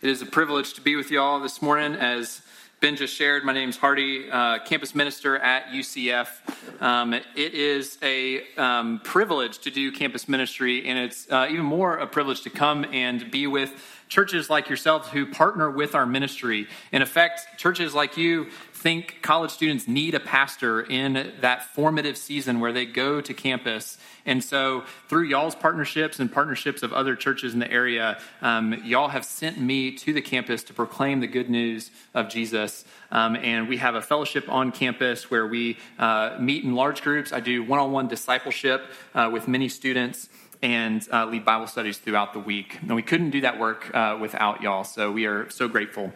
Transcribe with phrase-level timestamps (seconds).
[0.00, 1.96] It is a privilege to be with you all this morning.
[1.96, 2.40] As
[2.78, 6.28] Ben just shared, my name is Hardy, uh, campus minister at UCF.
[6.80, 11.96] Um, it is a um, privilege to do campus ministry, and it's uh, even more
[11.96, 13.72] a privilege to come and be with
[14.06, 16.68] churches like yourselves who partner with our ministry.
[16.92, 22.60] In effect, churches like you think college students need a pastor in that formative season
[22.60, 23.98] where they go to campus.
[24.24, 29.08] And so, through y'all's partnerships and partnerships of other churches in the area, um, y'all
[29.08, 32.84] have sent me to the campus to proclaim the good news of Jesus.
[33.10, 37.32] Um, and we have a fellowship on campus where we uh, meet in large groups.
[37.32, 38.84] I do one on one discipleship
[39.14, 40.28] uh, with many students
[40.62, 42.78] and uh, lead Bible studies throughout the week.
[42.80, 46.12] And we couldn't do that work uh, without y'all, so we are so grateful.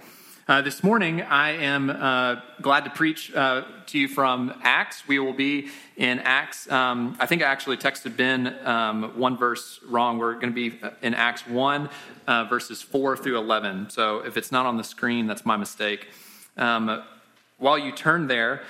[0.49, 5.07] Uh, this morning, I am uh, glad to preach uh, to you from Acts.
[5.07, 6.69] We will be in Acts.
[6.69, 10.19] Um, I think I actually texted Ben um, one verse wrong.
[10.19, 11.89] We're going to be in Acts 1,
[12.27, 13.91] uh, verses 4 through 11.
[13.91, 16.09] So if it's not on the screen, that's my mistake.
[16.57, 17.05] Um,
[17.59, 18.63] while you turn there,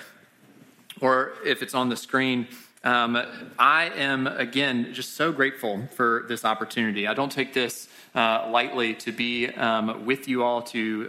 [1.00, 2.48] or if it's on the screen,
[2.84, 3.16] um,
[3.58, 7.06] I am, again, just so grateful for this opportunity.
[7.06, 11.08] I don't take this uh, lightly to be um, with you all to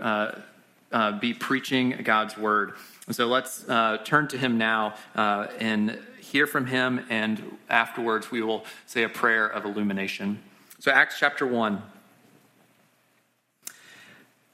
[0.94, 2.74] uh, be preaching God's word.
[3.08, 8.32] And so let's uh, turn to him now uh, and hear from him, and afterwards
[8.32, 10.42] we will say a prayer of illumination.
[10.80, 11.82] So, Acts chapter 1.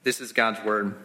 [0.03, 0.95] This is God's word.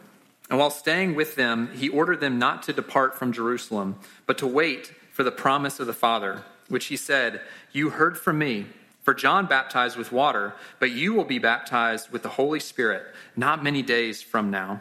[0.51, 4.47] And while staying with them, he ordered them not to depart from Jerusalem, but to
[4.47, 7.41] wait for the promise of the Father, which he said,
[7.73, 8.67] You heard from me.
[9.03, 13.05] For John baptized with water, but you will be baptized with the Holy Spirit
[13.37, 14.81] not many days from now.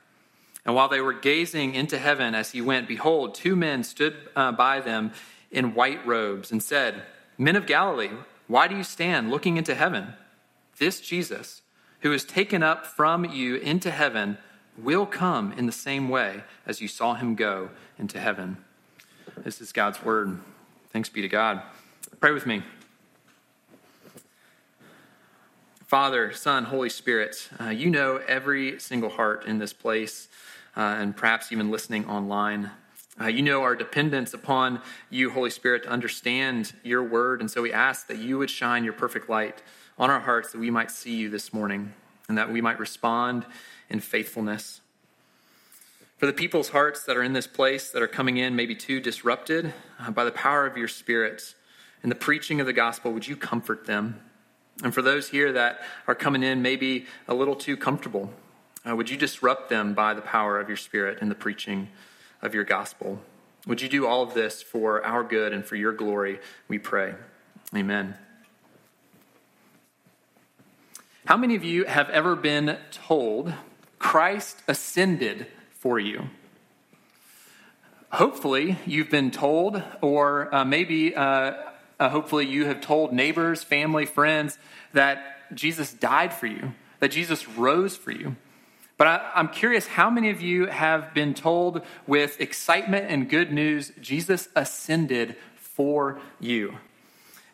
[0.65, 4.51] And while they were gazing into heaven as he went, behold, two men stood uh,
[4.51, 5.11] by them
[5.49, 7.03] in white robes and said,
[7.37, 8.11] Men of Galilee,
[8.47, 10.13] why do you stand looking into heaven?
[10.77, 11.61] This Jesus,
[12.01, 14.37] who is taken up from you into heaven,
[14.77, 18.57] will come in the same way as you saw him go into heaven.
[19.37, 20.39] This is God's word.
[20.89, 21.61] Thanks be to God.
[22.19, 22.63] Pray with me.
[25.85, 30.29] Father, Son, Holy Spirit, uh, you know every single heart in this place
[30.75, 32.71] uh, and perhaps even listening online.
[33.19, 37.41] Uh, you know our dependence upon you, Holy Spirit, to understand your word.
[37.41, 39.61] And so we ask that you would shine your perfect light
[39.97, 41.93] on our hearts that we might see you this morning
[42.27, 43.45] and that we might respond
[43.89, 44.81] in faithfulness.
[46.17, 48.99] For the people's hearts that are in this place, that are coming in maybe too
[48.99, 51.55] disrupted uh, by the power of your Spirit
[52.03, 54.21] and the preaching of the gospel, would you comfort them?
[54.83, 58.31] And for those here that are coming in maybe a little too comfortable,
[58.87, 61.89] uh, would you disrupt them by the power of your Spirit and the preaching
[62.41, 63.21] of your gospel?
[63.67, 67.13] Would you do all of this for our good and for your glory, we pray.
[67.75, 68.15] Amen.
[71.25, 73.53] How many of you have ever been told
[73.99, 76.29] Christ ascended for you?
[78.11, 81.53] Hopefully, you've been told, or uh, maybe uh,
[81.99, 84.57] uh, hopefully you have told neighbors, family, friends
[84.91, 88.35] that Jesus died for you, that Jesus rose for you.
[89.01, 93.51] But I, am curious how many of you have been told with excitement and good
[93.51, 96.77] news, Jesus ascended for you?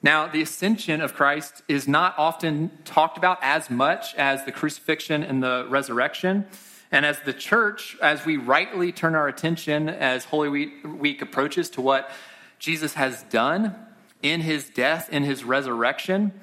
[0.04, 5.24] Now, the ascension of Christ is not often talked about as much as the crucifixion
[5.24, 6.48] and the resurrection.
[6.92, 10.50] And as the church, as we rightly turn our attention as Holy
[10.84, 12.12] Week approaches to what
[12.60, 13.74] Jesus has done
[14.22, 16.34] in his death, in his resurrection,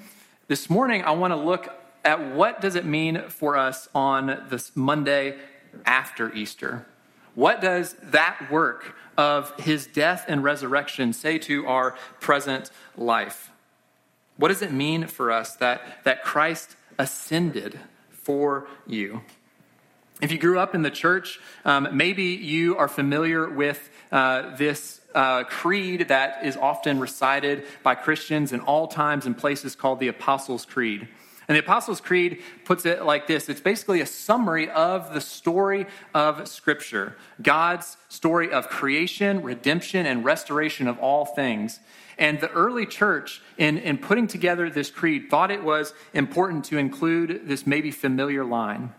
[0.48, 1.68] this morning I want to look
[2.04, 5.38] at what does it mean for us on this Monday
[5.84, 6.86] after Easter?
[7.34, 13.50] What does that work of his death and resurrection say to our present life?
[14.36, 17.78] What does it mean for us that, that Christ ascended
[18.10, 19.22] for you?
[20.20, 25.00] If you grew up in the church, um, maybe you are familiar with uh, this
[25.14, 30.08] uh, creed that is often recited by Christians in all times and places called the
[30.08, 31.08] Apostles' Creed.
[31.46, 35.86] And the Apostles' Creed puts it like this it's basically a summary of the story
[36.14, 41.80] of Scripture God's story of creation, redemption, and restoration of all things.
[42.16, 46.78] And the early church, in, in putting together this creed, thought it was important to
[46.78, 48.94] include this maybe familiar line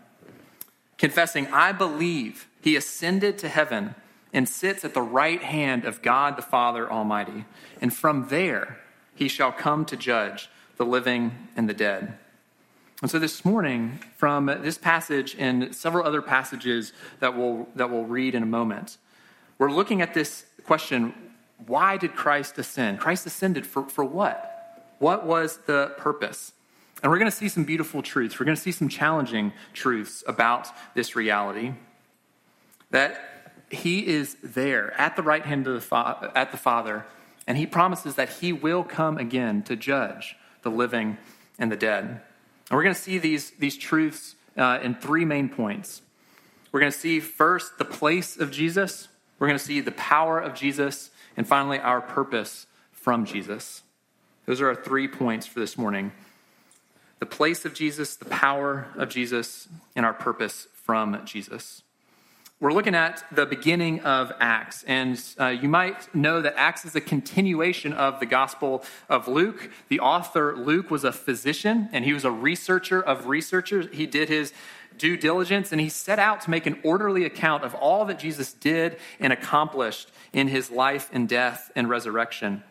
[0.98, 3.94] confessing, I believe he ascended to heaven
[4.32, 7.44] and sits at the right hand of God the Father Almighty.
[7.80, 8.80] And from there
[9.14, 12.18] he shall come to judge the living and the dead.
[13.02, 18.04] And so this morning, from this passage and several other passages that we'll, that we'll
[18.04, 18.96] read in a moment,
[19.58, 21.14] we're looking at this question
[21.66, 23.00] why did Christ ascend?
[23.00, 24.92] Christ ascended for, for what?
[24.98, 26.52] What was the purpose?
[27.02, 28.38] And we're going to see some beautiful truths.
[28.38, 31.72] We're going to see some challenging truths about this reality
[32.90, 37.04] that he is there at the right hand of the fa- at the Father,
[37.46, 41.18] and he promises that he will come again to judge the living
[41.58, 42.20] and the dead.
[42.70, 46.02] And we're going to see these, these truths uh, in three main points.
[46.72, 49.08] We're going to see first the place of Jesus,
[49.38, 53.82] we're going to see the power of Jesus, and finally our purpose from Jesus.
[54.46, 56.12] Those are our three points for this morning
[57.18, 61.82] the place of Jesus, the power of Jesus, and our purpose from Jesus.
[62.58, 66.96] We're looking at the beginning of Acts, and uh, you might know that Acts is
[66.96, 69.70] a continuation of the Gospel of Luke.
[69.88, 73.88] The author, Luke, was a physician and he was a researcher of researchers.
[73.92, 74.54] He did his
[74.96, 78.54] due diligence and he set out to make an orderly account of all that Jesus
[78.54, 82.62] did and accomplished in his life and death and resurrection.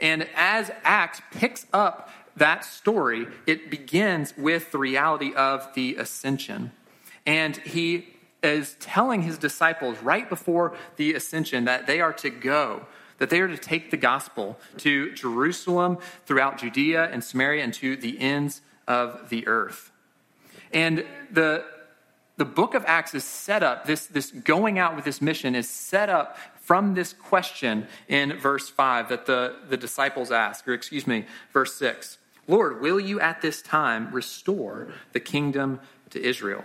[0.00, 6.72] And as Acts picks up that story, it begins with the reality of the ascension.
[7.24, 12.86] And he is telling his disciples right before the ascension that they are to go,
[13.18, 17.96] that they are to take the gospel to Jerusalem, throughout Judea and Samaria, and to
[17.96, 19.90] the ends of the earth.
[20.72, 21.64] And the,
[22.36, 25.68] the book of Acts is set up, this, this going out with this mission is
[25.68, 31.06] set up from this question in verse 5 that the, the disciples ask, or excuse
[31.06, 35.80] me, verse 6 Lord, will you at this time restore the kingdom
[36.10, 36.64] to Israel?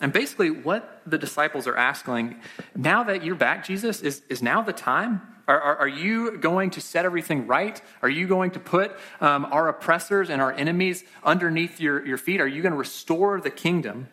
[0.00, 2.36] And basically, what the disciples are asking
[2.74, 5.20] now that you're back, Jesus, is, is now the time?
[5.46, 7.80] Are, are, are you going to set everything right?
[8.02, 12.40] Are you going to put um, our oppressors and our enemies underneath your, your feet?
[12.40, 14.08] Are you going to restore the kingdom?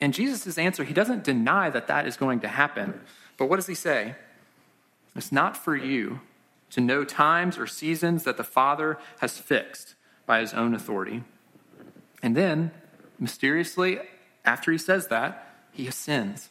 [0.00, 3.00] And Jesus' answer, he doesn't deny that that is going to happen.
[3.36, 4.16] But what does he say?
[5.14, 6.20] It's not for you
[6.70, 9.94] to know times or seasons that the Father has fixed
[10.26, 11.22] by his own authority.
[12.22, 12.72] And then,
[13.18, 14.00] mysteriously,
[14.44, 16.50] after he says that, he ascends.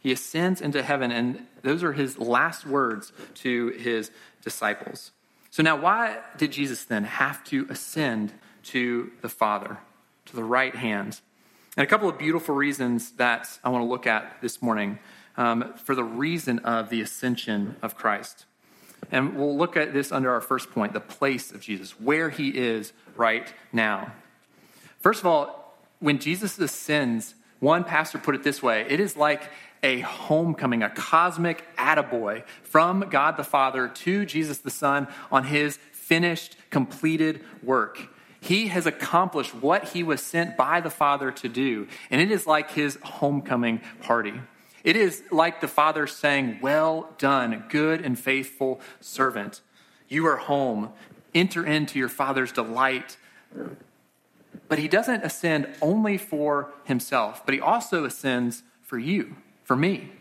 [0.00, 4.10] He ascends into heaven, and those are his last words to his
[4.42, 5.12] disciples.
[5.50, 8.32] So, now why did Jesus then have to ascend
[8.64, 9.78] to the Father,
[10.26, 11.20] to the right hand?
[11.76, 14.98] And a couple of beautiful reasons that I want to look at this morning
[15.36, 18.44] um, for the reason of the ascension of Christ.
[19.10, 22.48] And we'll look at this under our first point the place of Jesus, where he
[22.48, 24.12] is right now.
[25.00, 25.61] First of all,
[26.02, 29.48] when Jesus ascends, one pastor put it this way it is like
[29.82, 35.78] a homecoming, a cosmic attaboy from God the Father to Jesus the Son on his
[35.92, 38.08] finished, completed work.
[38.40, 42.46] He has accomplished what he was sent by the Father to do, and it is
[42.46, 44.34] like his homecoming party.
[44.82, 49.60] It is like the Father saying, Well done, good and faithful servant.
[50.08, 50.90] You are home.
[51.34, 53.16] Enter into your Father's delight.
[54.68, 60.12] But he doesn't ascend only for himself, but he also ascends for you, for me,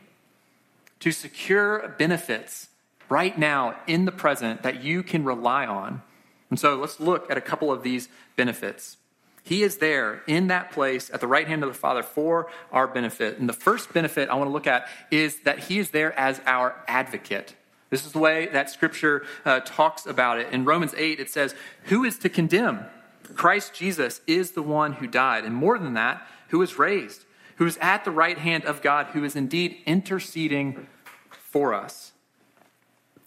[1.00, 2.70] to secure benefits
[3.10, 6.02] right now in the present that you can rely on.
[6.50, 8.98] And so let's look at a couple of these benefits.
[9.44, 12.88] He is there in that place at the right hand of the Father for our
[12.88, 13.40] benefit.
[13.40, 16.42] And the first benefit I want to look at is that He is there as
[16.46, 17.56] our advocate.
[17.90, 20.54] This is the way that Scripture uh, talks about it.
[20.54, 21.56] In Romans 8, it says,
[21.86, 22.86] Who is to condemn?
[23.36, 27.66] Christ Jesus is the one who died, and more than that, who was raised, who
[27.66, 30.88] is at the right hand of God, who is indeed interceding
[31.30, 32.12] for us.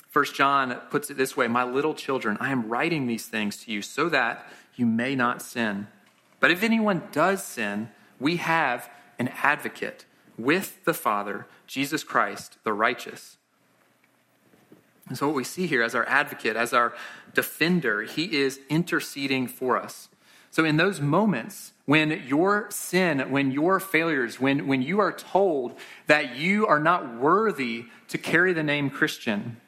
[0.09, 3.73] First John puts it this way My little children, I am writing these things to
[3.73, 4.47] you so that
[4.77, 5.89] you may not sin.
[6.41, 10.05] But if anyone does sin, we have an advocate
[10.37, 13.39] with the Father, Jesus Christ, the righteous.
[15.09, 16.95] And so, what we see here as our advocate, as our
[17.35, 20.09] defender, he is interceding for us.
[20.51, 25.75] So, in those moments when your sin, when your failures, when, when you are told
[26.07, 29.59] that you are not worthy to carry the name Christian,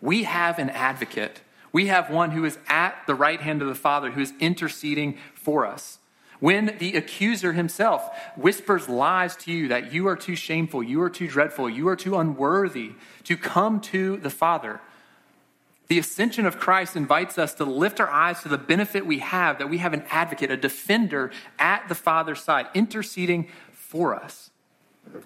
[0.00, 1.40] we have an advocate.
[1.72, 5.18] We have one who is at the right hand of the Father, who is interceding
[5.34, 5.98] for us.
[6.40, 11.10] When the accuser himself whispers lies to you that you are too shameful, you are
[11.10, 12.92] too dreadful, you are too unworthy
[13.24, 14.80] to come to the Father,
[15.88, 19.58] the ascension of Christ invites us to lift our eyes to the benefit we have
[19.58, 24.50] that we have an advocate, a defender at the Father's side, interceding for us.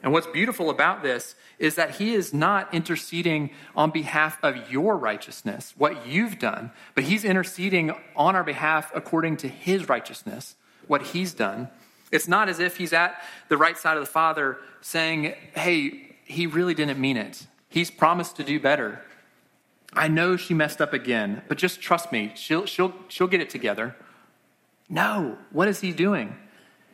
[0.04, 4.96] And what's beautiful about this is that he is not interceding on behalf of your
[4.96, 10.54] righteousness, what you've done, but he's interceding on our behalf according to his righteousness,
[10.86, 11.68] what he's done.
[12.10, 16.46] It's not as if he's at the right side of the Father saying, hey, he
[16.46, 17.46] really didn't mean it.
[17.68, 19.02] He's promised to do better.
[19.94, 23.50] I know she messed up again, but just trust me, she'll, she'll, she'll get it
[23.50, 23.96] together.
[24.88, 26.36] No, what is he doing?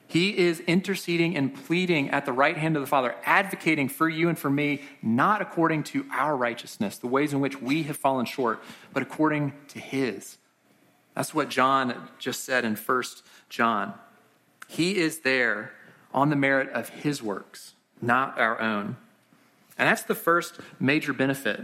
[0.08, 4.28] He is interceding and pleading at the right hand of the Father, advocating for you
[4.30, 8.24] and for me, not according to our righteousness, the ways in which we have fallen
[8.24, 8.62] short,
[8.94, 10.38] but according to His.
[11.14, 13.02] That's what John just said in 1
[13.48, 13.94] John.
[14.68, 15.72] He is there
[16.12, 18.96] on the merit of His works, not our own.
[19.78, 21.60] And that's the first major benefit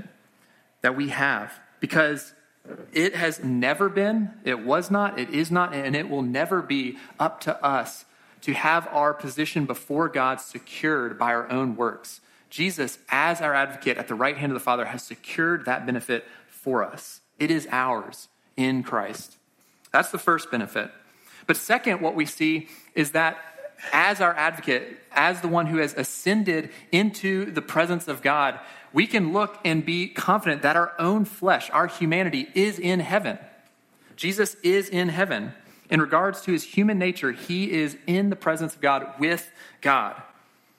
[0.82, 2.34] that we have because
[2.92, 6.96] it has never been, it was not, it is not, and it will never be
[7.18, 8.04] up to us
[8.42, 12.20] to have our position before God secured by our own works.
[12.50, 16.24] Jesus, as our advocate at the right hand of the Father, has secured that benefit
[16.46, 17.20] for us.
[17.38, 19.36] It is ours in Christ.
[19.92, 20.90] That's the first benefit.
[21.46, 23.38] But second, what we see is that
[23.92, 28.58] as our advocate, as the one who has ascended into the presence of God,
[28.92, 33.38] we can look and be confident that our own flesh, our humanity, is in heaven.
[34.16, 35.52] Jesus is in heaven.
[35.90, 40.22] In regards to his human nature, he is in the presence of God with God.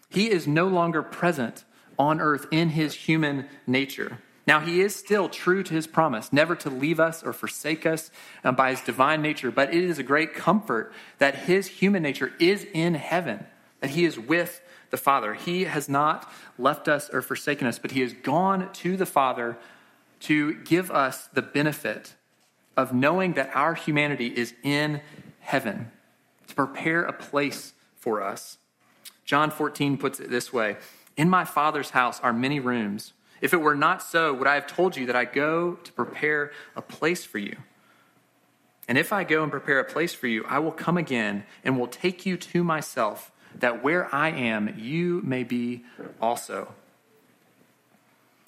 [0.10, 1.64] He is no longer present
[2.00, 4.20] on earth in his human nature.
[4.48, 8.12] Now, he is still true to his promise, never to leave us or forsake us
[8.44, 12.34] um, by his divine nature, but it is a great comfort that his human nature
[12.40, 13.46] is in heaven,
[13.80, 14.62] that he is with
[14.92, 15.34] the Father.
[15.34, 19.58] He has not left us or forsaken us, but he has gone to the Father
[20.22, 22.14] to give us the benefit
[22.78, 25.02] of knowing that our humanity is in
[25.40, 25.92] heaven,
[26.48, 28.58] to prepare a place for us.
[29.24, 30.78] John 14 puts it this way
[31.18, 33.14] In my Father's house are many rooms.
[33.46, 36.52] If it were not so, would I have told you that I go to prepare
[36.75, 37.58] a place for you?
[38.88, 41.78] And if I go and prepare a place for you, I will come again and
[41.78, 45.84] will take you to myself, that where I am, you may be
[46.20, 46.74] also.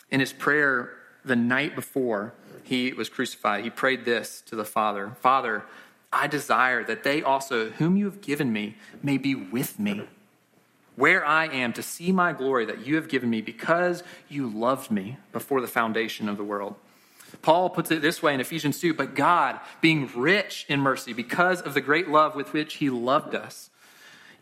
[0.10, 5.12] In his prayer the night before, he was crucified, he prayed this to the Father
[5.20, 5.64] Father,
[6.12, 10.08] I desire that they also, whom you have given me, may be with me,
[10.98, 14.92] where I am, to see my glory that you have given me because you loved
[14.92, 16.76] me before the foundation of the world.
[17.42, 21.62] Paul puts it this way in Ephesians 2 But God, being rich in mercy because
[21.62, 23.70] of the great love with which he loved us,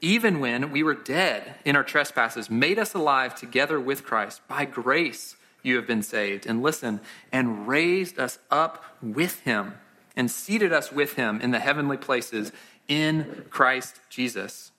[0.02, 4.42] even when we were dead in our trespasses, made us alive together with Christ.
[4.48, 6.46] By grace, you have been saved.
[6.46, 9.74] And listen, and raised us up with him
[10.16, 12.52] and seated us with him in the heavenly places
[12.88, 14.72] in Christ Jesus.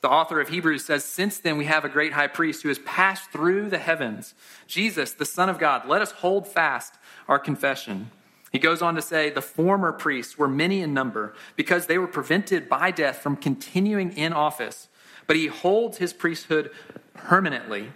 [0.00, 2.78] The author of Hebrews says, Since then we have a great high priest who has
[2.80, 4.34] passed through the heavens,
[4.66, 5.88] Jesus, the Son of God.
[5.88, 6.94] Let us hold fast
[7.26, 8.10] our confession.
[8.52, 12.06] He goes on to say, The former priests were many in number because they were
[12.06, 14.88] prevented by death from continuing in office,
[15.26, 16.70] but he holds his priesthood
[17.14, 17.92] permanently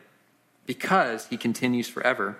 [0.66, 2.36] because he continues forever.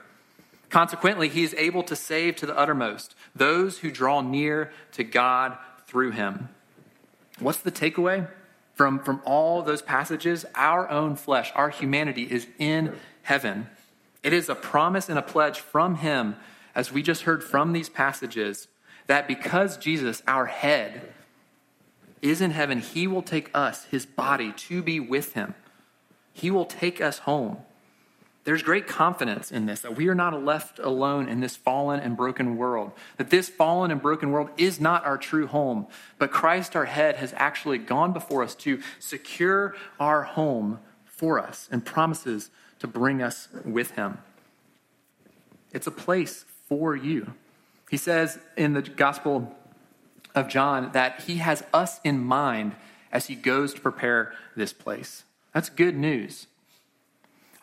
[0.71, 5.57] Consequently, he is able to save to the uttermost those who draw near to God
[5.87, 6.49] through him.
[7.39, 8.29] What's the takeaway
[8.83, 10.45] from, from all those passages?
[10.57, 13.69] Our own flesh, our humanity is in heaven.
[14.25, 16.35] It is a promise and a pledge from him,
[16.75, 18.67] as we just heard from these passages,
[19.07, 21.13] that because Jesus, our head,
[22.23, 25.55] is in heaven, he will take us, his body, to be with him.
[26.33, 27.59] He will take us home.
[28.45, 32.17] There's great confidence in this that we are not left alone in this fallen and
[32.17, 32.93] broken world.
[33.17, 35.87] That this fallen and broken world is not our true home,
[36.19, 41.69] but Christ, our head, has actually gone before us to secure our home for us
[41.71, 44.19] and promises to bring us with him.
[45.73, 47.35] It's a place for you.
[47.91, 49.55] He says in the Gospel
[50.35, 52.75] of John that he has us in mind
[53.13, 55.25] as he goes to prepare this place.
[55.55, 56.49] That's good news.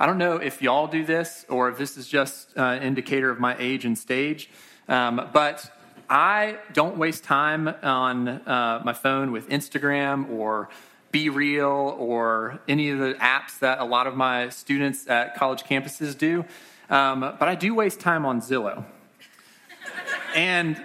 [0.02, 3.38] I don't know if y'all do this or if this is just an indicator of
[3.38, 4.50] my age and stage,
[4.88, 5.70] um, but
[6.10, 10.70] I don't waste time on uh, my phone with Instagram or
[11.12, 15.64] Be Real or any of the apps that a lot of my students at college
[15.64, 16.46] campuses do.
[16.90, 18.86] Um, but I do waste time on Zillow.
[20.34, 20.82] and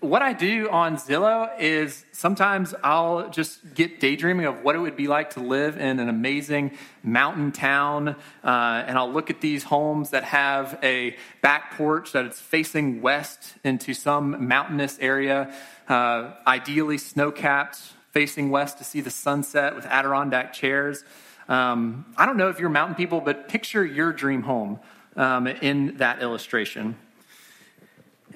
[0.00, 4.96] what I do on Zillow is sometimes I'll just get daydreaming of what it would
[4.96, 6.72] be like to live in an amazing
[7.02, 8.08] mountain town.
[8.44, 13.00] Uh, and I'll look at these homes that have a back porch that it's facing
[13.00, 15.54] west into some mountainous area,
[15.88, 21.04] uh, ideally snow capped, facing west to see the sunset with Adirondack chairs.
[21.48, 24.80] Um, I don't know if you're mountain people, but picture your dream home
[25.16, 26.96] um, in that illustration.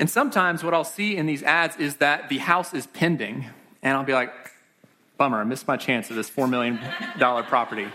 [0.00, 3.45] And sometimes what I'll see in these ads is that the house is pending,
[3.83, 4.33] and I'll be like,
[5.19, 6.78] bummer, I missed my chance of this $4 million
[7.45, 7.87] property.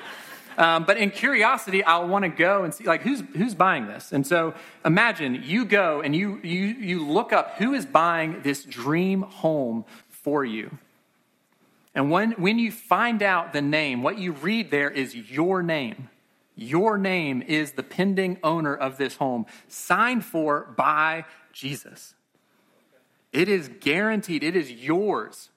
[0.56, 4.12] Um, but in curiosity, I'll want to go and see, like, who's, who's buying this?
[4.12, 4.54] And so
[4.86, 9.84] imagine you go and you, you, you look up who is buying this dream home
[10.08, 10.78] for you.
[11.96, 16.10] And when, when you find out the name, what you read there is your name.
[16.56, 22.14] Your name is the pending owner of this home, signed for by Jesus.
[23.32, 25.50] It is guaranteed, it is yours.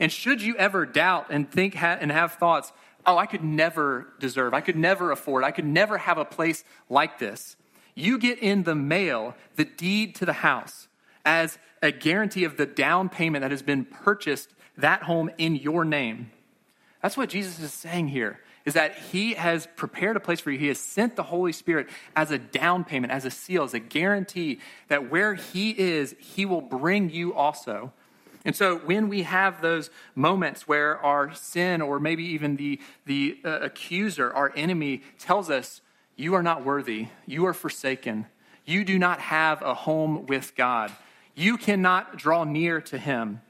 [0.00, 2.72] And should you ever doubt and think and have thoughts,
[3.04, 6.64] oh, I could never deserve, I could never afford, I could never have a place
[6.88, 7.56] like this.
[7.94, 10.88] You get in the mail the deed to the house
[11.24, 15.84] as a guarantee of the down payment that has been purchased that home in your
[15.84, 16.30] name.
[17.02, 20.58] That's what Jesus is saying here is that he has prepared a place for you.
[20.58, 23.80] He has sent the Holy Spirit as a down payment, as a seal, as a
[23.80, 27.92] guarantee that where he is, he will bring you also.
[28.44, 33.38] And so when we have those moments where our sin or maybe even the, the
[33.44, 35.80] uh, accuser, our enemy, tells us,
[36.16, 38.26] You are not worthy, you are forsaken,
[38.64, 40.92] you do not have a home with God,
[41.34, 43.40] you cannot draw near to him.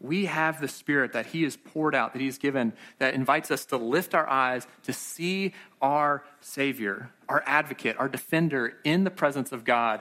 [0.00, 3.50] We have the Spirit that He has poured out, that He has given, that invites
[3.50, 5.52] us to lift our eyes to see
[5.82, 10.00] our Savior, our advocate, our defender in the presence of God,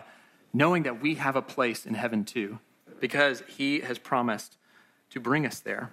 [0.53, 2.59] knowing that we have a place in heaven too
[2.99, 4.57] because he has promised
[5.11, 5.91] to bring us there.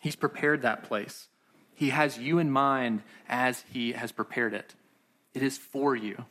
[0.00, 1.28] He's prepared that place.
[1.74, 4.74] He has you in mind as he has prepared it.
[5.34, 6.24] It is for you.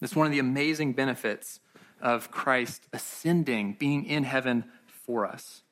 [0.00, 1.60] That's one of the amazing benefits
[2.00, 4.64] of Christ ascending, being in heaven
[5.06, 5.62] for us.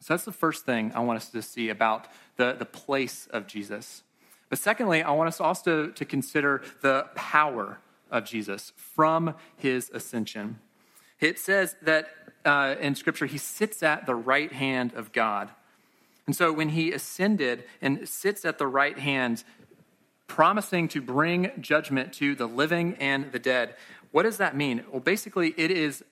[0.00, 2.06] So that's the first thing I want us to see about
[2.36, 4.02] the, the place of Jesus.
[4.48, 7.78] But secondly, I want us also to consider the power
[8.10, 10.60] of Jesus from his ascension.
[11.20, 12.08] It says that
[12.44, 15.50] uh, in Scripture, he sits at the right hand of God.
[16.26, 19.42] And so when he ascended and sits at the right hand,
[20.28, 23.74] promising to bring judgment to the living and the dead,
[24.12, 24.84] what does that mean?
[24.90, 26.04] Well, basically, it is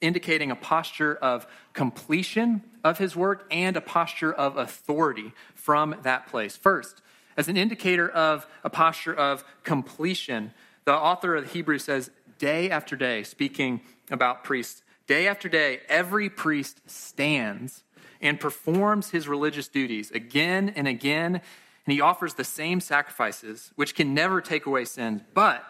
[0.00, 6.26] indicating a posture of completion of his work and a posture of authority from that
[6.26, 6.56] place.
[6.56, 7.02] First,
[7.36, 10.52] as an indicator of a posture of completion,
[10.84, 13.80] the author of Hebrews says, day after day, speaking
[14.10, 17.82] about priests, day after day, every priest stands
[18.20, 23.94] and performs his religious duties again and again, and he offers the same sacrifices, which
[23.94, 25.22] can never take away sins.
[25.34, 25.64] But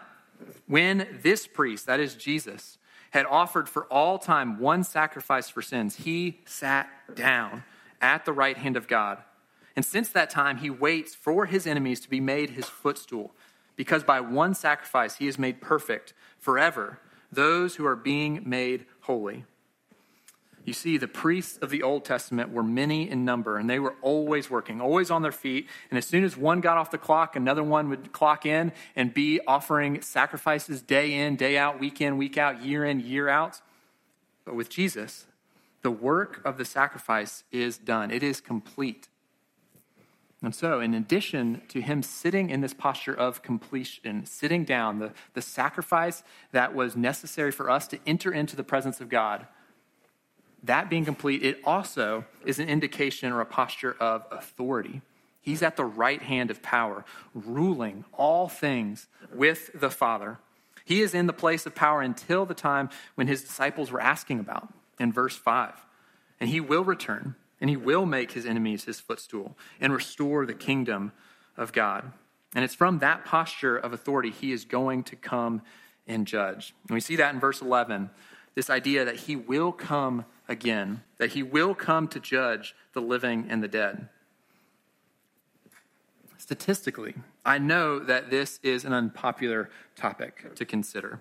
[0.66, 2.78] when this priest, that is Jesus,
[3.16, 7.64] had offered for all time one sacrifice for sins, he sat down
[7.98, 9.22] at the right hand of God.
[9.74, 13.34] And since that time, he waits for his enemies to be made his footstool,
[13.74, 17.00] because by one sacrifice he has made perfect forever
[17.32, 19.46] those who are being made holy.
[20.66, 23.94] You see, the priests of the Old Testament were many in number, and they were
[24.02, 25.68] always working, always on their feet.
[25.90, 29.14] And as soon as one got off the clock, another one would clock in and
[29.14, 33.60] be offering sacrifices day in, day out, week in, week out, year in, year out.
[34.44, 35.26] But with Jesus,
[35.82, 39.06] the work of the sacrifice is done, it is complete.
[40.42, 45.12] And so, in addition to him sitting in this posture of completion, sitting down, the,
[45.34, 49.46] the sacrifice that was necessary for us to enter into the presence of God,
[50.66, 55.02] that being complete, it also is an indication or a posture of authority.
[55.40, 60.38] He's at the right hand of power, ruling all things with the Father.
[60.84, 64.40] He is in the place of power until the time when his disciples were asking
[64.40, 65.72] about in verse 5.
[66.40, 70.54] And he will return and he will make his enemies his footstool and restore the
[70.54, 71.12] kingdom
[71.56, 72.12] of God.
[72.54, 75.62] And it's from that posture of authority he is going to come
[76.06, 76.74] and judge.
[76.88, 78.10] And we see that in verse 11
[78.54, 83.46] this idea that he will come again, that he will come to judge the living
[83.48, 84.08] and the dead.
[86.38, 91.20] Statistically, I know that this is an unpopular topic to consider.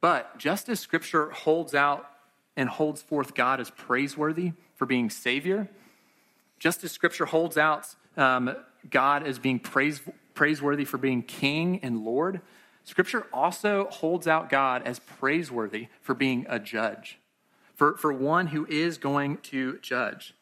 [0.00, 2.08] But just as Scripture holds out
[2.56, 5.68] and holds forth God as praiseworthy for being Savior,
[6.58, 8.54] just as Scripture holds out um,
[8.90, 10.00] God as being praise,
[10.34, 12.40] praiseworthy for being King and Lord,
[12.84, 17.18] Scripture also holds out God as praiseworthy for being a judge,
[17.78, 20.34] for, for one who is going to judge.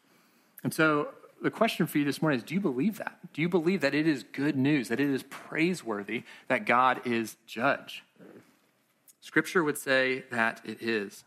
[0.64, 1.11] And so
[1.42, 3.18] the question for you this morning is do you believe that?
[3.35, 7.37] Do you believe that it is good news, that it is praiseworthy that God is
[7.46, 8.03] judge?
[9.20, 11.25] Scripture would say that it is.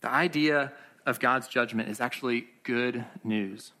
[0.00, 0.72] The idea
[1.04, 3.72] of God's judgment is actually good news.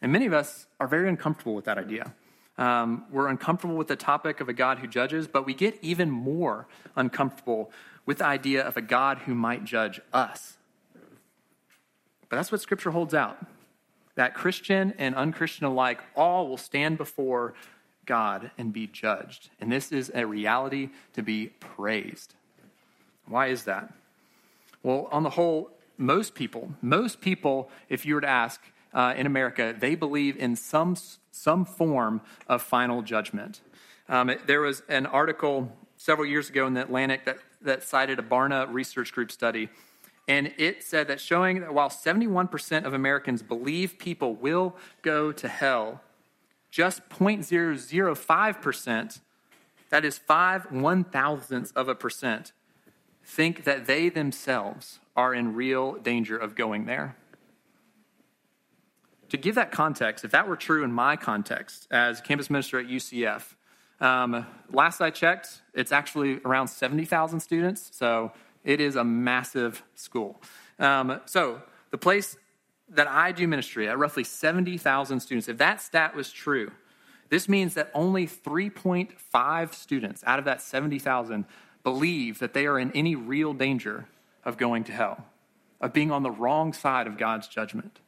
[0.00, 2.14] And many of us are very uncomfortable with that idea.
[2.60, 6.10] Um, we're uncomfortable with the topic of a God who judges, but we get even
[6.10, 7.72] more uncomfortable
[8.04, 10.58] with the idea of a God who might judge us.
[12.28, 13.44] But that's what Scripture holds out
[14.16, 17.54] that Christian and unchristian alike all will stand before
[18.04, 19.48] God and be judged.
[19.60, 22.34] And this is a reality to be praised.
[23.26, 23.94] Why is that?
[24.82, 28.60] Well, on the whole, most people, most people, if you were to ask
[28.92, 30.96] uh, in America, they believe in some,
[31.30, 33.60] some form of final judgment.
[34.08, 38.22] Um, there was an article several years ago in the Atlantic that, that cited a
[38.22, 39.68] Barna Research Group study.
[40.26, 45.48] And it said that showing that while 71% of Americans believe people will go to
[45.48, 46.00] hell,
[46.70, 49.20] just 0.005%,
[49.90, 52.52] that is five one thousandths of a percent,
[53.24, 57.16] think that they themselves are in real danger of going there.
[59.30, 62.86] To give that context, if that were true in my context as campus minister at
[62.86, 63.54] UCF,
[64.00, 68.32] um, last I checked, it's actually around 70,000 students, so
[68.64, 70.42] it is a massive school.
[70.80, 72.36] Um, so the place
[72.88, 76.72] that I do ministry at, roughly 70,000 students, if that stat was true,
[77.28, 81.44] this means that only 3.5 students out of that 70,000
[81.84, 84.06] believe that they are in any real danger
[84.44, 85.26] of going to hell,
[85.80, 88.00] of being on the wrong side of God's judgment.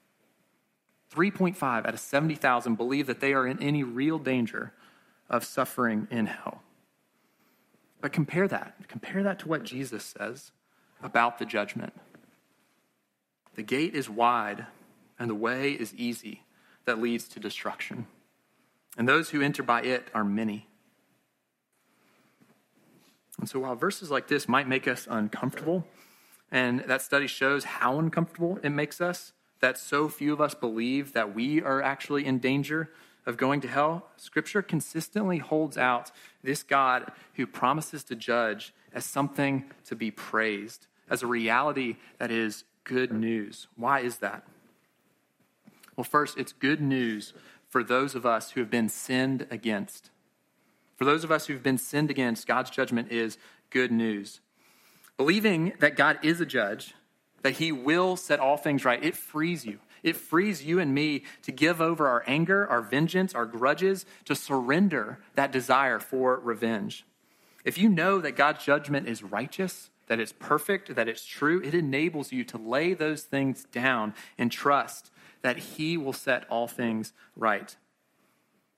[1.14, 4.72] 3.5 out of 70,000 believe that they are in any real danger
[5.28, 6.62] of suffering in hell.
[8.00, 8.88] But compare that.
[8.88, 10.52] Compare that to what Jesus says
[11.02, 11.92] about the judgment.
[13.54, 14.66] The gate is wide
[15.18, 16.42] and the way is easy
[16.84, 18.06] that leads to destruction.
[18.96, 20.66] And those who enter by it are many.
[23.38, 25.86] And so, while verses like this might make us uncomfortable,
[26.50, 31.12] and that study shows how uncomfortable it makes us, that so few of us believe
[31.14, 32.90] that we are actually in danger
[33.24, 36.10] of going to hell, Scripture consistently holds out
[36.42, 42.30] this God who promises to judge as something to be praised, as a reality that
[42.30, 43.68] is good news.
[43.76, 44.44] Why is that?
[45.96, 47.32] Well, first, it's good news
[47.68, 50.10] for those of us who have been sinned against.
[50.96, 53.38] For those of us who've been sinned against, God's judgment is
[53.70, 54.40] good news.
[55.16, 56.94] Believing that God is a judge,
[57.42, 59.78] that he will set all things right, it frees you.
[60.02, 64.34] It frees you and me to give over our anger, our vengeance, our grudges, to
[64.34, 67.04] surrender that desire for revenge.
[67.64, 71.74] If you know that God's judgment is righteous, that it's perfect, that it's true, it
[71.74, 75.10] enables you to lay those things down and trust
[75.42, 77.76] that He will set all things right.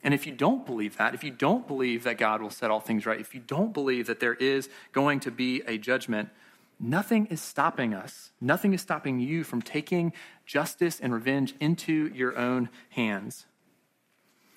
[0.03, 2.81] And if you don't believe that, if you don't believe that God will set all
[2.81, 6.29] things right, if you don't believe that there is going to be a judgment,
[6.79, 8.33] nothing is stopping us.
[8.41, 10.13] Nothing is stopping you from taking
[10.47, 13.47] justice and revenge into your own hands.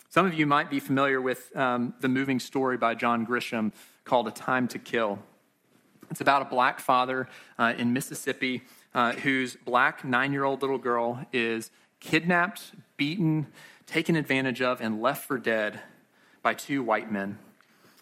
[0.09, 4.27] Some of you might be familiar with um, the moving story by John Grisham called
[4.27, 5.19] A Time to Kill.
[6.09, 7.27] It's about a black father
[7.59, 13.47] uh, in Mississippi uh, whose black nine year old little girl is kidnapped, beaten,
[13.85, 15.81] taken advantage of, and left for dead
[16.41, 17.37] by two white men.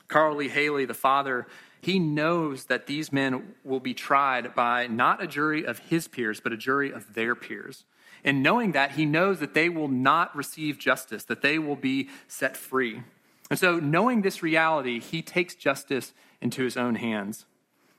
[0.07, 1.47] Carl Lee Hailey, the father,
[1.81, 6.39] he knows that these men will be tried by not a jury of his peers,
[6.39, 7.85] but a jury of their peers.
[8.23, 12.09] And knowing that, he knows that they will not receive justice, that they will be
[12.27, 13.03] set free.
[13.51, 16.11] And so, knowing this reality, he takes justice
[16.41, 17.45] into his own hands.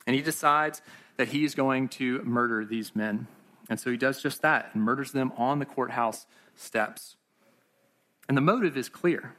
[0.07, 0.83] And he decides
[1.17, 3.27] that he is going to murder these men.
[3.69, 7.17] And so he does just that and murders them on the courthouse steps.
[8.29, 9.35] And the motive is clear.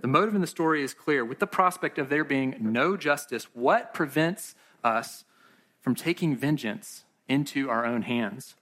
[0.00, 1.24] The motive in the story is clear.
[1.24, 5.24] With the prospect of there being no justice, what prevents us
[5.80, 8.54] from taking vengeance into our own hands?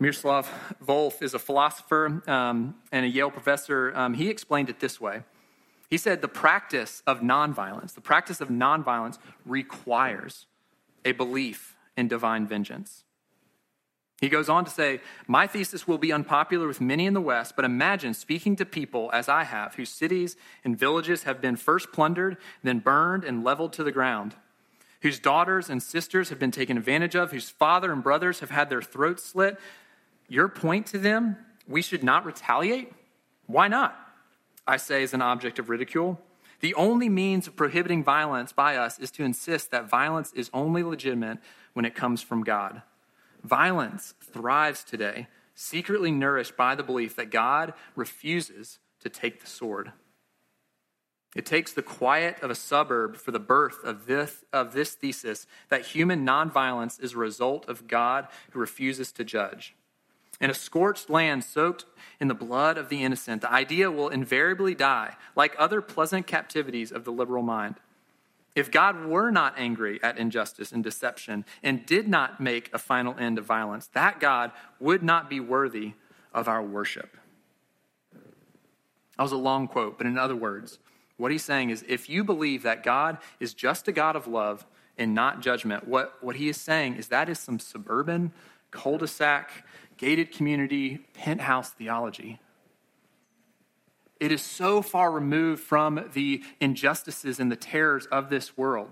[0.00, 0.50] Miroslav
[0.84, 3.96] Volf is a philosopher um, and a Yale professor.
[3.96, 5.22] Um, he explained it this way.
[5.88, 10.46] He said the practice of nonviolence, the practice of nonviolence requires
[11.04, 13.04] a belief in divine vengeance.
[14.22, 17.56] He goes on to say, My thesis will be unpopular with many in the West,
[17.56, 21.90] but imagine speaking to people as I have, whose cities and villages have been first
[21.90, 24.36] plundered, then burned and leveled to the ground,
[25.00, 28.70] whose daughters and sisters have been taken advantage of, whose father and brothers have had
[28.70, 29.58] their throats slit.
[30.28, 32.92] Your point to them, we should not retaliate?
[33.46, 33.96] Why not?
[34.68, 36.20] I say is an object of ridicule.
[36.60, 40.84] The only means of prohibiting violence by us is to insist that violence is only
[40.84, 41.38] legitimate
[41.72, 42.82] when it comes from God.
[43.42, 49.92] Violence thrives today, secretly nourished by the belief that God refuses to take the sword.
[51.34, 55.46] It takes the quiet of a suburb for the birth of this, of this thesis
[55.70, 59.74] that human nonviolence is a result of God who refuses to judge.
[60.40, 61.86] In a scorched land soaked
[62.20, 66.92] in the blood of the innocent, the idea will invariably die, like other pleasant captivities
[66.92, 67.76] of the liberal mind.
[68.54, 73.16] If God were not angry at injustice and deception and did not make a final
[73.18, 75.94] end of violence, that God would not be worthy
[76.34, 77.16] of our worship.
[79.16, 80.78] That was a long quote, but in other words,
[81.16, 84.66] what he's saying is if you believe that God is just a God of love
[84.98, 88.32] and not judgment, what, what he is saying is that is some suburban,
[88.70, 89.64] cul de sac,
[89.96, 92.40] gated community, penthouse theology.
[94.22, 98.90] It is so far removed from the injustices and the terrors of this world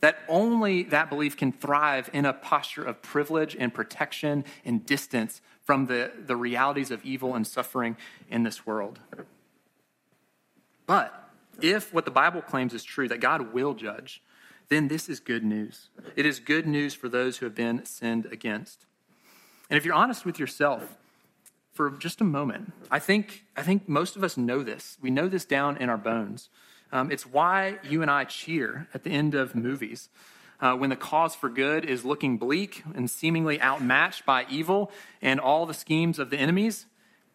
[0.00, 5.40] that only that belief can thrive in a posture of privilege and protection and distance
[5.62, 7.96] from the, the realities of evil and suffering
[8.28, 8.98] in this world.
[10.88, 11.14] But
[11.62, 14.20] if what the Bible claims is true, that God will judge,
[14.68, 15.90] then this is good news.
[16.16, 18.84] It is good news for those who have been sinned against.
[19.70, 20.96] And if you're honest with yourself
[21.76, 24.96] for just a moment, I think, I think most of us know this.
[25.00, 26.48] We know this down in our bones.
[26.90, 30.08] Um, it's why you and I cheer at the end of movies.
[30.58, 35.38] Uh, when the cause for good is looking bleak and seemingly outmatched by evil and
[35.38, 36.86] all the schemes of the enemies,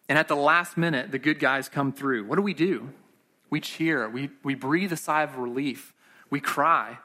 [0.08, 2.24] and at the last minute, the good guys come through.
[2.24, 2.90] What do we do?
[3.48, 5.94] We cheer, we, we breathe a sigh of relief,
[6.30, 6.98] we cry,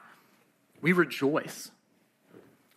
[0.80, 1.70] we rejoice.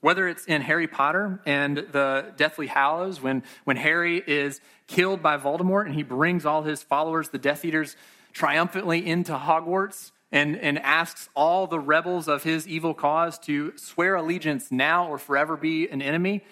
[0.02, 5.38] Whether it's in Harry Potter and the Deathly Hallows, when, when Harry is killed by
[5.38, 7.96] Voldemort and he brings all his followers, the Death Eaters,
[8.34, 14.16] triumphantly into Hogwarts and, and asks all the rebels of his evil cause to swear
[14.16, 16.44] allegiance now or forever be an enemy.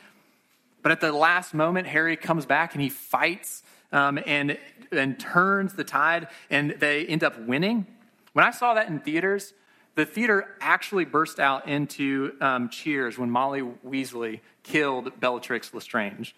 [0.81, 4.57] But at the last moment, Harry comes back and he fights um, and,
[4.91, 7.87] and turns the tide, and they end up winning.
[8.33, 9.53] When I saw that in theaters,
[9.95, 16.35] the theater actually burst out into um, cheers when Molly Weasley killed Bellatrix Lestrange,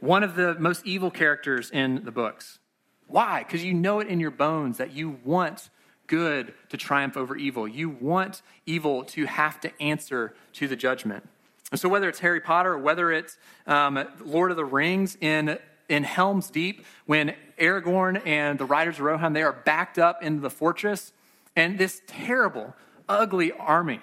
[0.00, 2.58] one of the most evil characters in the books.
[3.06, 3.44] Why?
[3.44, 5.70] Because you know it in your bones that you want
[6.06, 7.66] good to triumph over evil.
[7.66, 11.28] You want evil to have to answer to the judgment.
[11.70, 15.58] And so, whether it's Harry Potter or whether it's um, Lord of the Rings in
[15.88, 20.40] in Helm's Deep, when Aragorn and the riders of Rohan they are backed up into
[20.40, 21.12] the fortress,
[21.54, 22.74] and this terrible,
[23.08, 24.00] ugly army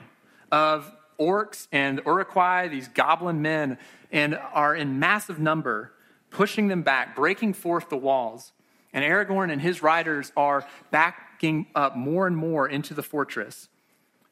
[0.51, 3.77] of orcs and Uruk-hai, these goblin men,
[4.11, 5.93] and are in massive number,
[6.29, 8.51] pushing them back, breaking forth the walls.
[8.91, 13.69] And Aragorn and his riders are backing up more and more into the fortress.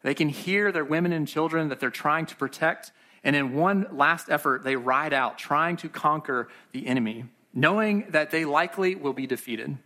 [0.03, 2.91] They can hear their women and children that they're trying to protect.
[3.23, 8.31] And in one last effort, they ride out, trying to conquer the enemy knowing that
[8.31, 9.77] they likely will be defeated.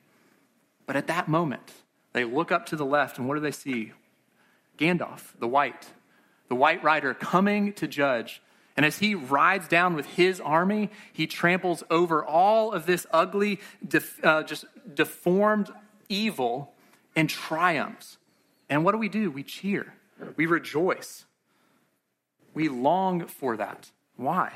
[0.86, 1.74] But at that moment,
[2.13, 3.93] they look up to the left, and what do they see?
[4.78, 5.94] Gandalf, the white,
[6.50, 8.42] the white rider coming to judge.
[8.78, 13.60] And as he rides down with his army, he tramples over all of this ugly,
[13.88, 15.72] def, uh, just deformed
[16.10, 16.74] evil
[17.16, 18.18] and triumphs.
[18.70, 19.32] And what do we do?
[19.32, 19.94] We cheer,
[20.36, 21.26] we rejoice,
[22.54, 23.92] we long for that.
[24.18, 24.52] Why?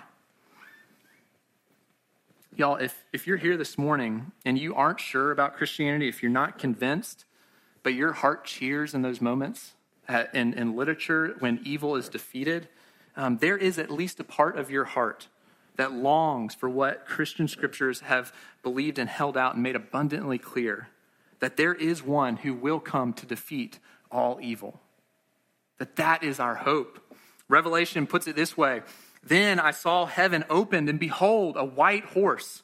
[2.56, 6.32] Y'all, if, if you're here this morning and you aren't sure about Christianity, if you're
[6.32, 7.24] not convinced,
[7.84, 9.76] but your heart cheers in those moments
[10.10, 12.68] at, in, in literature when evil is defeated,
[13.16, 15.28] um, there is at least a part of your heart
[15.78, 20.90] that longs for what Christian scriptures have believed and held out and made abundantly clear
[21.40, 23.80] that there is one who will come to defeat
[24.12, 24.82] all evil.
[25.78, 27.00] That that is our hope.
[27.48, 28.82] Revelation puts it this way
[29.24, 32.64] then I saw heaven opened, and behold, a white horse.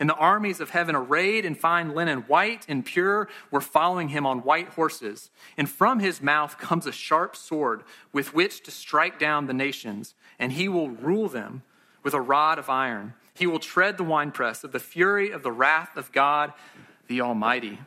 [0.00, 4.26] And the armies of heaven, arrayed in fine linen, white and pure, were following him
[4.26, 5.30] on white horses.
[5.58, 10.14] And from his mouth comes a sharp sword with which to strike down the nations,
[10.38, 11.62] and he will rule them
[12.02, 13.12] with a rod of iron.
[13.34, 16.54] He will tread the winepress of the fury of the wrath of God
[17.06, 17.80] the Almighty.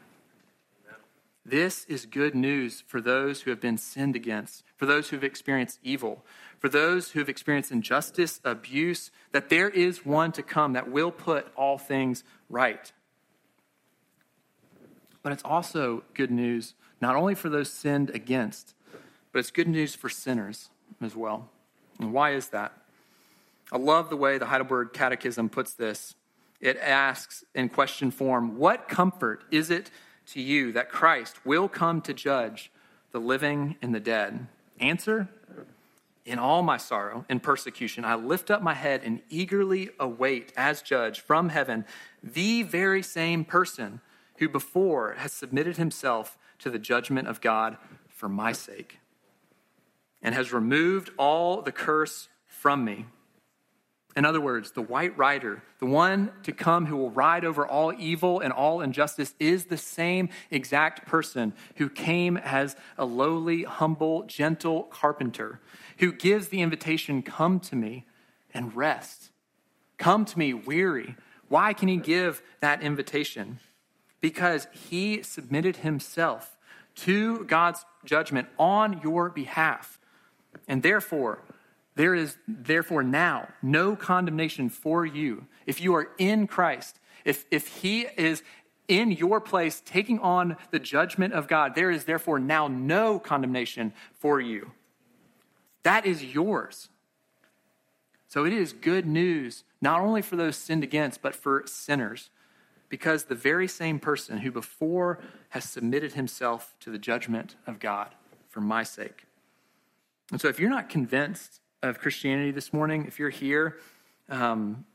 [1.45, 5.23] This is good news for those who have been sinned against, for those who have
[5.23, 6.23] experienced evil,
[6.63, 11.12] for those who have experienced injustice, abuse, that there is one to come that will
[11.12, 12.93] put all things right.
[15.21, 18.76] But it's also good news not only for those sinned against,
[19.34, 20.69] but it's good news for sinners
[21.02, 21.49] as well.
[21.99, 22.71] And why is that?
[23.69, 26.15] I love the way the Heidelberg Catechism puts this.
[26.62, 29.91] it asks in question form What comfort is it
[30.28, 32.71] to you that Christ will come to judge
[33.12, 34.47] the living and the dead?
[34.80, 35.28] Answer
[36.26, 40.82] In all my sorrow and persecution, I lift up my head and eagerly await as
[40.82, 41.86] judge from heaven
[42.22, 44.00] the very same person
[44.38, 49.00] who before has submitted himself to the judgment of God for my sake
[50.22, 53.06] and has removed all the curse from me.
[54.15, 57.91] In other words, the white rider, the one to come who will ride over all
[57.97, 64.23] evil and all injustice, is the same exact person who came as a lowly, humble,
[64.23, 65.60] gentle carpenter,
[65.97, 68.06] who gives the invitation, Come to me
[68.54, 69.32] and rest.
[69.97, 71.15] Come to me weary.
[71.47, 73.60] Why can he give that invitation?
[74.21, 76.58] Because he submitted himself
[76.95, 79.99] to God's judgment on your behalf.
[80.67, 81.41] And therefore,
[81.95, 86.99] there is therefore now no condemnation for you if you are in Christ.
[87.23, 88.43] If, if he is
[88.88, 93.93] in your place taking on the judgment of God, there is therefore now no condemnation
[94.19, 94.71] for you.
[95.84, 96.89] That is yours.
[98.27, 102.29] So it is good news, not only for those sinned against, but for sinners,
[102.89, 108.15] because the very same person who before has submitted himself to the judgment of God
[108.49, 109.25] for my sake.
[110.32, 113.78] And so if you're not convinced of Christianity this morning, if you're here,
[114.30, 114.86] um,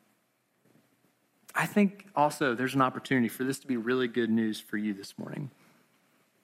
[1.54, 4.94] I think also there's an opportunity for this to be really good news for you
[4.94, 5.50] this morning.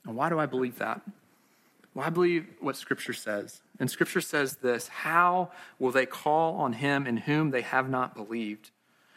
[0.04, 1.00] And why do I believe that?
[1.94, 3.62] Well, I believe what Scripture says.
[3.80, 8.14] And Scripture says this How will they call on him in whom they have not
[8.14, 8.70] believed?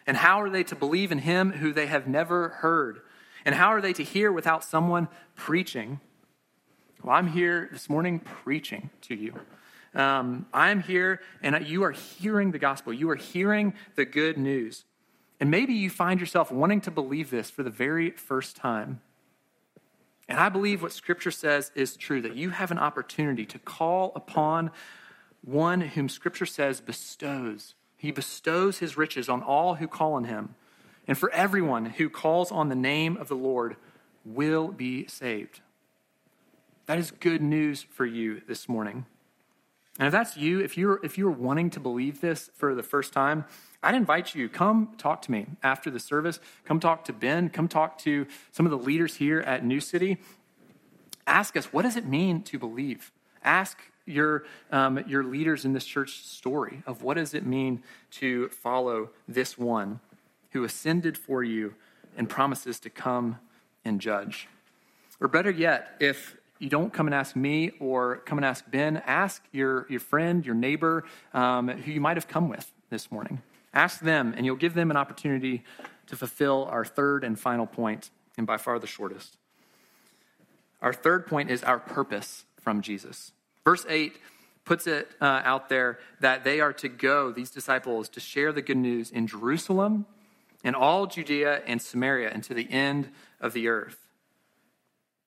[0.05, 3.01] And how are they to believe in him who they have never heard?
[3.43, 5.99] And how are they to hear without someone preaching?
[7.03, 9.33] Well, I'm here this morning preaching to you.
[9.97, 12.93] Um, I'm here and you are hearing the gospel.
[12.93, 14.85] You are hearing the good news.
[15.39, 19.01] And maybe you find yourself wanting to believe this for the very first time.
[20.29, 24.11] And I believe what Scripture says is true that you have an opportunity to call
[24.15, 24.71] upon
[25.43, 27.73] one whom Scripture says bestows.
[27.97, 30.53] He bestows his riches on all who call on him.
[31.07, 33.77] And for everyone who calls on the name of the Lord
[34.25, 35.61] will be saved.
[36.85, 39.05] That is good news for you this morning.
[39.99, 43.13] And if that's you, if you're if you're wanting to believe this for the first
[43.13, 43.45] time,
[43.81, 46.39] I'd invite you come talk to me after the service.
[46.65, 47.49] Come talk to Ben.
[47.49, 50.17] Come talk to some of the leaders here at New City.
[51.25, 53.11] Ask us what does it mean to believe.
[53.43, 57.81] Ask your um, your leaders in this church story of what does it mean
[58.11, 59.99] to follow this one
[60.51, 61.73] who ascended for you
[62.15, 63.39] and promises to come
[63.83, 64.47] and judge.
[65.19, 68.97] Or better yet, if you don't come and ask me or come and ask Ben.
[69.05, 73.41] Ask your, your friend, your neighbor, um, who you might have come with this morning.
[73.73, 75.63] Ask them, and you'll give them an opportunity
[76.07, 79.37] to fulfill our third and final point, and by far the shortest.
[80.81, 83.31] Our third point is our purpose from Jesus.
[83.63, 84.17] Verse 8
[84.65, 88.61] puts it uh, out there that they are to go, these disciples, to share the
[88.61, 90.05] good news in Jerusalem,
[90.63, 94.06] in all Judea and Samaria, and to the end of the earth.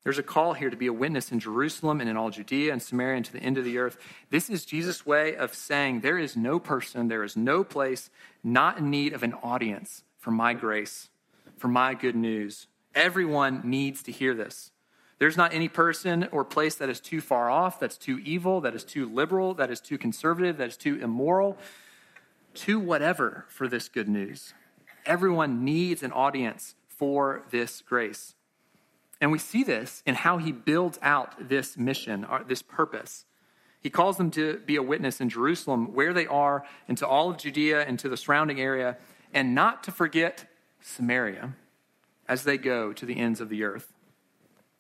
[0.03, 2.83] There's a call here to be a witness in Jerusalem and in all Judea and
[2.83, 3.99] Samaria and to the end of the earth.
[4.31, 8.09] This is Jesus' way of saying there is no person, there is no place
[8.43, 11.11] not in need of an audience for my grace,
[11.59, 12.67] for my good news.
[12.95, 14.71] Everyone needs to hear this.
[15.19, 18.75] There's not any person or place that is too far off, that's too evil, that
[18.75, 21.59] is too liberal, that is too conservative, that is too immoral,
[22.55, 24.55] too whatever for this good news.
[25.05, 28.35] Everyone needs an audience for this grace.
[29.21, 33.27] And we see this in how he builds out this mission, uh, this purpose.
[33.83, 37.31] He calls them to be a witness in Jerusalem, where they are, and to all
[37.31, 38.97] of Judea and to the surrounding area,
[39.33, 40.47] and not to forget
[40.81, 41.55] Samaria
[42.29, 43.93] as they go to the ends of the earth.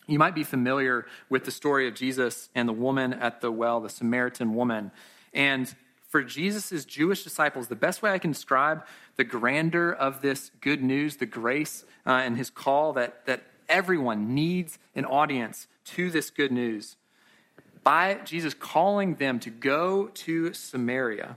[0.07, 3.81] You might be familiar with the story of Jesus and the woman at the well,
[3.81, 4.90] the Samaritan woman.
[5.33, 5.72] And
[6.09, 8.85] for Jesus' Jewish disciples, the best way I can describe
[9.16, 14.35] the grandeur of this good news, the grace uh, and his call that, that everyone
[14.35, 16.96] needs an audience to this good news.
[17.83, 21.37] By Jesus calling them to go to Samaria.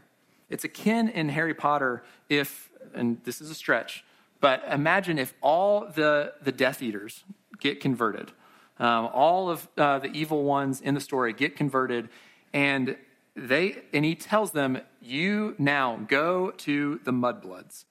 [0.49, 4.03] It's akin in Harry Potter if, and this is a stretch,
[4.41, 7.23] but imagine if all the, the Death Eaters
[7.59, 8.31] get converted.
[8.77, 12.09] Um, all of uh, the evil ones in the story get converted,
[12.51, 12.97] and
[13.36, 17.86] they and he tells them, "You now go to the Mudbloods."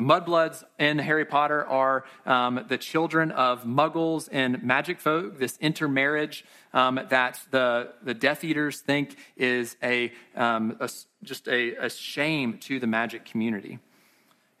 [0.00, 5.58] The Mudbloods in Harry Potter are um, the children of muggles and magic folk, this
[5.60, 6.42] intermarriage
[6.72, 10.88] um, that the, the Death Eaters think is a, um, a
[11.22, 13.78] just a, a shame to the magic community.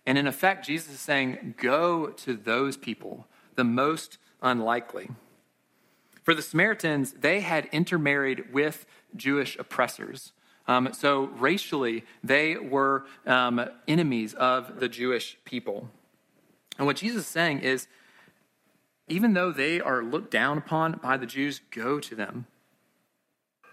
[0.04, 5.08] And in effect, Jesus is saying, go to those people, the most unlikely.
[6.22, 8.84] For the Samaritans, they had intermarried with
[9.16, 10.32] Jewish oppressors.
[10.66, 15.88] Um, so racially, they were um, enemies of the Jewish people.
[16.78, 17.88] And what Jesus is saying is,
[19.08, 22.46] even though they are looked down upon by the Jews, go to them.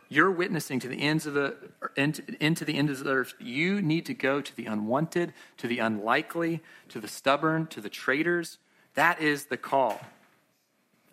[0.10, 1.56] You're witnessing to the ends of the
[1.96, 3.34] into the ends of the earth.
[3.40, 7.90] You need to go to the unwanted, to the unlikely, to the stubborn, to the
[7.90, 8.58] traitors.
[8.96, 10.00] That is the call.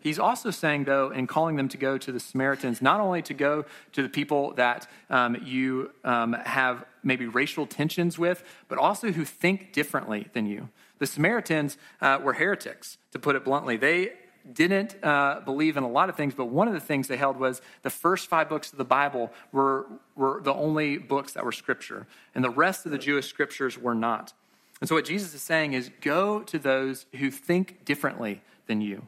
[0.05, 3.33] He's also saying, though, in calling them to go to the Samaritans, not only to
[3.33, 9.13] go to the people that um, you um, have maybe racial tensions with, but also
[9.13, 10.69] who think differently than you.
[10.99, 13.79] The Samaritans uh, were heretics, to put it bluntly.
[13.79, 14.13] They
[14.53, 17.39] didn't uh, believe in a lot of things, but one of the things they held
[17.39, 19.87] was the first five books of the Bible were,
[20.17, 23.95] were the only books that were scripture, and the rest of the Jewish scriptures were
[23.95, 24.35] not.
[24.83, 29.07] And so, what Jesus is saying is go to those who think differently than you.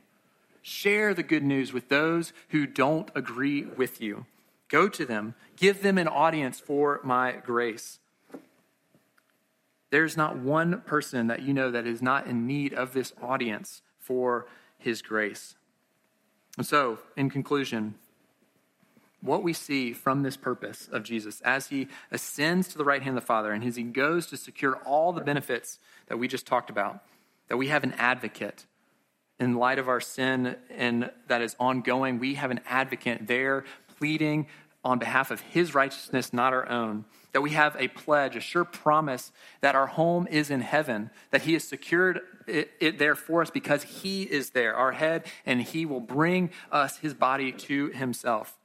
[0.69, 4.27] Share the good news with those who don't agree with you.
[4.69, 8.01] Go to them, give them an audience for my grace.
[9.91, 13.83] There's not one person that you know that is not in need of this audience
[14.01, 15.55] for his grace.
[16.57, 17.95] And so, in conclusion,
[19.21, 23.17] what we see from this purpose of Jesus as he ascends to the right hand
[23.17, 26.45] of the Father and as he goes to secure all the benefits that we just
[26.45, 27.05] talked about,
[27.47, 28.67] that we have an advocate
[29.39, 33.65] in light of our sin and that is ongoing, we have an advocate there
[33.99, 34.47] pleading
[34.85, 37.05] on behalf of his righteousness, not our own.
[37.33, 41.43] That we have a pledge, a sure promise that our home is in heaven, that
[41.43, 45.61] he has secured it, it, there for us because he is there, our head, and
[45.61, 48.57] he will bring us, his body, to himself.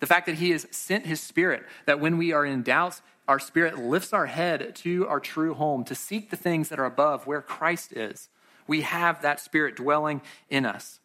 [0.00, 3.38] The fact that he has sent his spirit, that when we are in doubts, our
[3.38, 7.26] spirit lifts our head to our true home to seek the things that are above
[7.26, 8.28] where Christ is
[8.66, 11.00] we have that Spirit dwelling in us.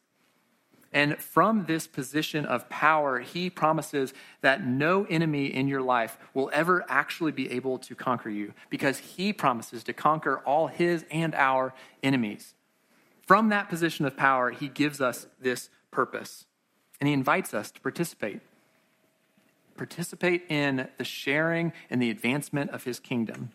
[0.95, 6.49] And from this position of power, he promises that no enemy in your life will
[6.53, 11.35] ever actually be able to conquer you because he promises to conquer all his and
[11.35, 12.53] our enemies.
[13.27, 16.45] From that position of power, he gives us this purpose
[17.01, 18.39] and he invites us to participate.
[19.75, 23.51] Participate in the sharing and the advancement of his kingdom.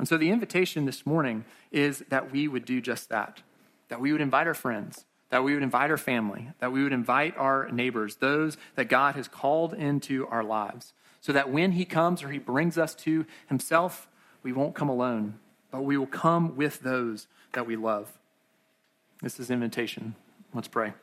[0.00, 3.42] And so the invitation this morning is that we would do just that,
[3.90, 6.94] that we would invite our friends, that we would invite our family, that we would
[6.94, 11.84] invite our neighbors, those that God has called into our lives, so that when He
[11.84, 14.08] comes or He brings us to Himself,
[14.42, 15.38] we won't come alone,
[15.70, 18.18] but we will come with those that we love.
[19.20, 20.14] This is invitation.
[20.54, 20.94] Let's pray.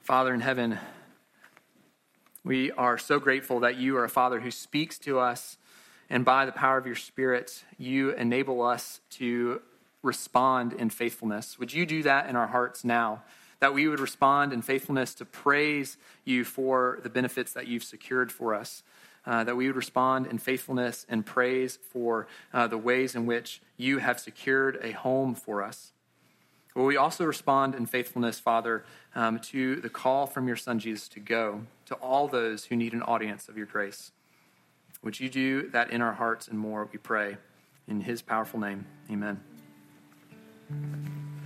[0.00, 0.78] Father in heaven,
[2.44, 5.58] we are so grateful that you are a Father who speaks to us
[6.10, 9.60] and by the power of your Spirit, you enable us to
[10.02, 11.58] respond in faithfulness.
[11.58, 13.22] Would you do that in our hearts now?
[13.60, 18.30] That we would respond in faithfulness to praise you for the benefits that you've secured
[18.30, 18.82] for us.
[19.26, 23.60] Uh, that we would respond in faithfulness and praise for uh, the ways in which
[23.76, 25.92] you have secured a home for us.
[26.74, 28.84] Will we also respond in faithfulness, Father,
[29.14, 32.92] um, to the call from your Son Jesus to go to all those who need
[32.92, 34.12] an audience of your grace?
[35.02, 37.36] Would you do that in our hearts and more, we pray.
[37.86, 39.40] In his powerful name, amen.